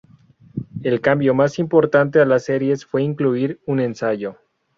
[0.81, 4.35] El cambio más importante a las series fue incluir un ensayo.